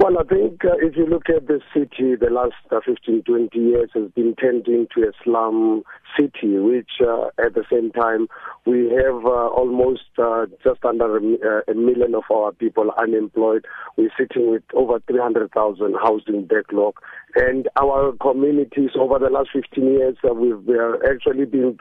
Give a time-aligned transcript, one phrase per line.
[0.00, 3.58] Well, I think uh, if you look at the city, the last uh, 15, 20
[3.58, 5.82] years has been turned into a slum
[6.18, 8.28] city, which uh, at the same time
[8.68, 13.64] we have uh, almost uh, just under a, uh, a million of our people unemployed.
[13.96, 16.94] We're sitting with over 300,000 housing backlog.
[17.34, 20.68] And our communities over the last 15 years, uh, we've
[21.08, 21.76] actually been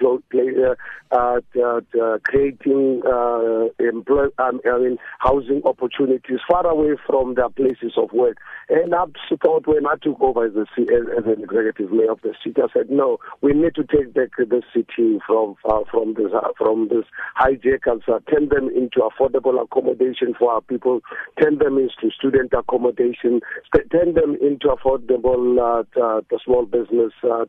[1.12, 1.40] uh,
[2.24, 3.02] creating
[3.80, 8.38] employ, um, I mean, housing opportunities far away from their places of work.
[8.70, 9.06] And I
[9.44, 12.68] thought when I took over as, a, as an executive mayor of the city, I
[12.74, 16.88] said, no, we need to take back the city from uh, from this uh, from
[16.90, 21.02] this hijackers, uh, turn them into affordable accommodation for our people,
[21.42, 23.42] turn them into student accommodation,
[23.92, 25.84] turn them into affordable uh,
[26.30, 27.46] the small business uh,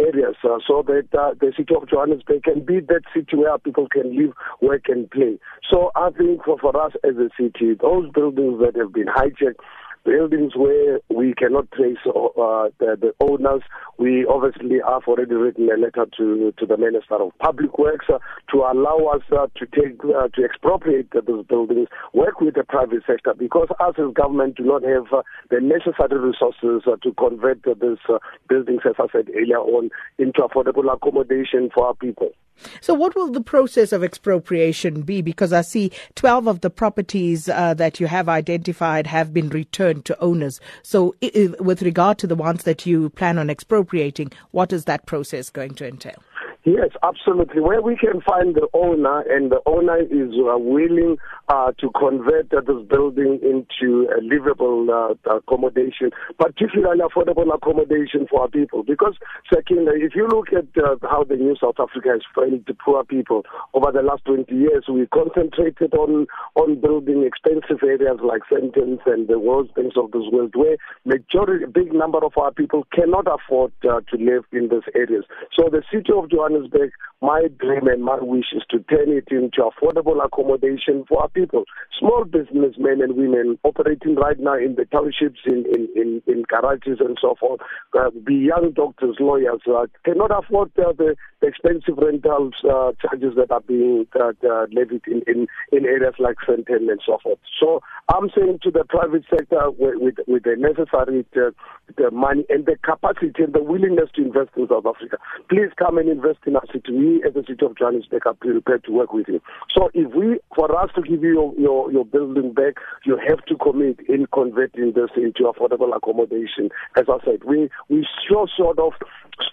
[0.00, 3.88] areas, uh, so that uh, the city of Johannesburg can be that city where people
[3.88, 5.38] can live, work, and play.
[5.68, 9.62] So I think for, for us as a city, those buildings that have been hijacked
[10.04, 13.62] buildings where we cannot trace uh, the, the, owners.
[13.98, 18.18] We obviously have already written a letter to to the Minister of Public Works uh,
[18.50, 23.02] to allow us uh, to take uh, to expropriate those buildings, work with the private
[23.06, 27.62] sector because us as government do not have uh, the necessary resources uh, to convert
[27.64, 28.04] these
[28.48, 32.32] buildings, as I said earlier on, into affordable accommodation for our people.
[32.80, 35.22] So, what will the process of expropriation be?
[35.22, 40.04] Because I see 12 of the properties uh, that you have identified have been returned
[40.06, 40.60] to owners.
[40.82, 41.13] So,
[41.60, 45.74] with regard to the ones that you plan on expropriating, what is that process going
[45.74, 46.22] to entail?
[46.64, 47.60] Yes, absolutely.
[47.60, 51.18] Where we can find the owner and the owner is uh, willing
[51.50, 58.42] uh, to convert uh, this building into a livable uh, accommodation, particularly affordable accommodation for
[58.42, 58.82] our people.
[58.82, 59.12] Because,
[59.52, 63.42] second, if you look at uh, how the new South Africa has to poor people
[63.74, 66.26] over the last 20 years, we concentrated on
[66.56, 71.66] on building expensive areas like Sandton and the world banks of this world, where majority,
[71.66, 75.24] big number of our people cannot afford uh, to live in these areas.
[75.52, 79.28] So the city of Johannesburg Johannesburg, my dream and my wish is to turn it
[79.30, 81.64] into affordable accommodation for our people.
[81.98, 86.98] Small businessmen and women operating right now in the townships, in, in, in, in garages
[87.00, 87.60] and so forth,
[87.98, 93.50] uh, be young doctors, lawyers, uh, cannot afford uh, the, expensive rentals uh, charges that
[93.50, 97.38] are being uh, uh, levied in, in, in areas like Sandton and so forth.
[97.60, 97.80] So
[98.12, 101.50] I'm saying to the private sector with, with, with the necessary uh,
[101.96, 105.98] the money and the capacity and the willingness to invest in South Africa, please come
[105.98, 106.92] and invest in our city.
[106.92, 109.40] We, as the city of Johannesburg, are prepared to work with you.
[109.74, 112.74] So, if we, for us to give you your, your, your building back,
[113.04, 116.70] you have to commit in converting this into affordable accommodation.
[116.96, 118.92] As I said, we we so sort of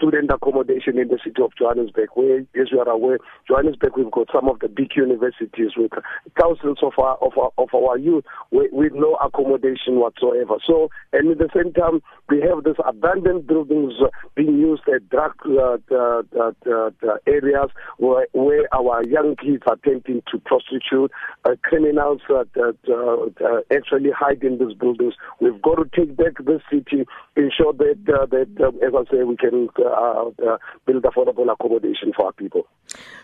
[0.01, 4.27] student accommodation in the city of Johannesburg, where, as you are aware, Johannesburg, we've got
[4.33, 5.91] some of the big universities with
[6.39, 10.55] thousands of our of our, of our youth with, with no accommodation whatsoever.
[10.65, 13.93] So, and at the same time, we have these abandoned buildings
[14.35, 19.73] being used as drug uh, uh, uh, uh, areas where, where our young kids are
[19.73, 21.11] attempting to prostitute,
[21.45, 25.13] uh, criminals uh, that uh, actually hide in these buildings.
[25.39, 29.23] We've got to take back this city, ensure that, uh, that uh, as I say,
[29.23, 32.67] we can uh, uh, build affordable accommodation for our people.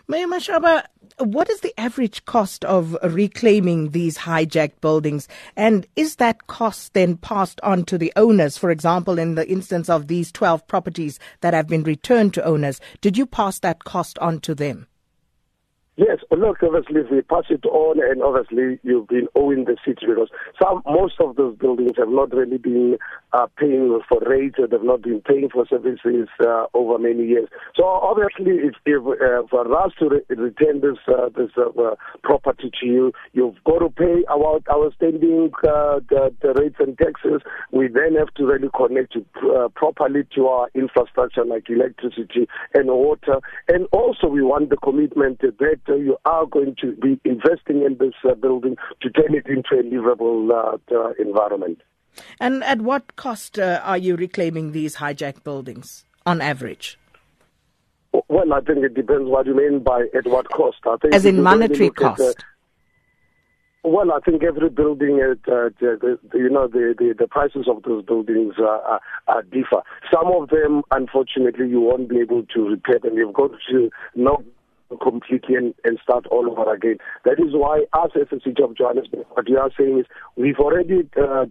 [0.06, 0.84] Mayor Mashaba,
[1.18, 5.28] what is the average cost of reclaiming these hijacked buildings?
[5.56, 8.56] And is that cost then passed on to the owners?
[8.56, 12.80] For example, in the instance of these 12 properties that have been returned to owners,
[13.00, 14.86] did you pass that cost on to them?
[15.98, 20.28] Yes, look, obviously, we pass it on, and obviously you've been owing the city because
[20.62, 22.98] some, most of those buildings have not really been
[23.32, 27.48] uh, paying for rates, they've not been paying for services uh, over many years.
[27.74, 31.96] So obviously, if, if uh, for us to re- return this uh, this uh, uh,
[32.22, 37.42] property to you, you've got to pay our our standing the, the, rates and taxes.
[37.72, 39.26] We then have to really connect it
[39.74, 45.58] properly to our infrastructure like electricity and water, and also we want the commitment that
[45.88, 49.74] uh, you are going to be investing in this uh, building to turn it into
[49.74, 51.80] a livable uh, environment.
[52.40, 56.98] And at what cost uh, are you reclaiming these hijacked buildings on average?
[58.28, 60.78] Well, I think it depends what you mean by at what cost.
[60.86, 62.20] I think As in monetary cost.
[62.20, 62.44] At,
[63.84, 67.82] well, I think every building, uh, the, the, you know, the, the, the, prices of
[67.84, 68.98] those buildings uh,
[69.28, 69.82] are, differ.
[70.12, 73.14] Some of them, unfortunately, you won't be able to repair them.
[73.14, 74.42] You've got to know
[75.02, 76.98] completely and, and start all over again.
[77.24, 80.06] That is why us as a city of Johannesburg, what we are saying is
[80.36, 81.46] we've already uh,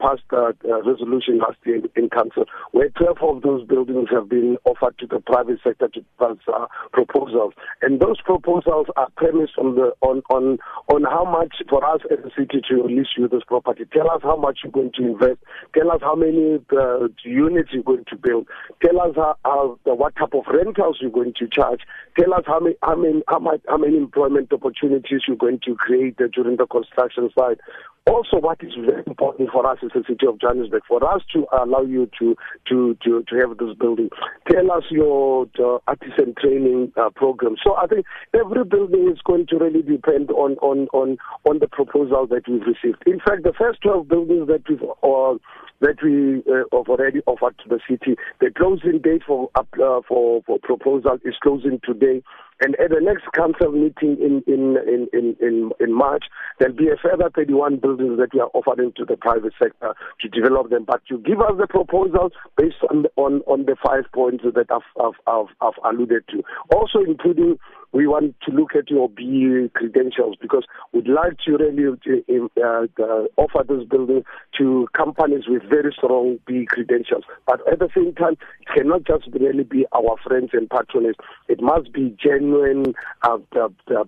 [0.00, 0.54] passed a
[0.84, 5.06] resolution last year in, in council where 12 of those buildings have been offered to
[5.06, 7.54] the private sector to pass uh, proposals.
[7.82, 10.58] And those proposals are premised on the on, on
[10.88, 13.84] on how much for us as a city to release you this property.
[13.92, 15.40] Tell us how much you're going to invest.
[15.74, 18.48] Tell us how many uh, units you're going to build.
[18.84, 21.80] Tell us how, how, what type of rentals you're going to charge.
[22.18, 26.56] Tell us how how many, how, many employment opportunities you're going to create uh, during
[26.56, 27.58] the construction side.
[28.06, 31.46] Also, what is very important for us as the city of Johannesburg, for us to
[31.52, 32.34] allow you to
[32.68, 34.10] to to, to have this building,
[34.50, 37.54] tell us your uh, artisan training uh, program.
[37.64, 38.04] So I think
[38.34, 41.16] every building is going to really depend on on on
[41.48, 43.02] on the proposal that we've received.
[43.06, 45.38] In fact, the first 12 buildings that we've uh,
[45.80, 48.16] that we uh, have already offered to the city.
[48.40, 49.62] The closing date for uh,
[50.08, 52.22] for for proposal is closing today.
[52.62, 56.22] And at the next council meeting in, in, in, in, in, in March,
[56.60, 60.28] there'll be a further 31 buildings that we are offering to the private sector to
[60.28, 60.84] develop them.
[60.84, 64.70] But you give us the proposals based on the, on, on the five points that
[64.70, 66.42] I've, I've, I've, I've alluded to.
[66.74, 67.58] Also including
[67.92, 73.22] we want to look at your BE credentials because we'd like to really uh, uh,
[73.36, 74.24] offer this building
[74.58, 77.24] to companies with very strong BE credentials.
[77.46, 81.16] But at the same time, it cannot just really be our friends and patrons.
[81.48, 83.38] It must be genuine uh,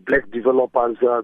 [0.06, 1.22] black developers uh,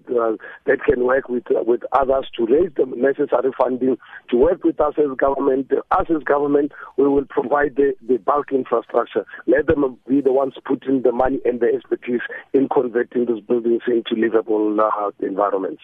[0.67, 3.97] that can work with uh, with others to raise the necessary funding
[4.29, 5.71] to work with us as government.
[5.91, 9.25] Us as government, we will provide the, the bulk infrastructure.
[9.47, 12.21] Let them be the ones putting the money and the expertise
[12.53, 15.83] in converting those buildings into livable uh, environments.